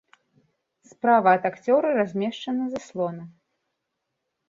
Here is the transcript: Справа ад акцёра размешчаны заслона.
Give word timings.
Справа 0.91 1.29
ад 1.39 1.43
акцёра 1.51 1.87
размешчаны 2.01 2.65
заслона. 2.75 3.23